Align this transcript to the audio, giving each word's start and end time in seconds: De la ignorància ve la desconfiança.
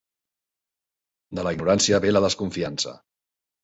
De 1.41 1.45
la 1.51 1.53
ignorància 1.59 2.03
ve 2.09 2.17
la 2.19 2.27
desconfiança. 2.29 3.01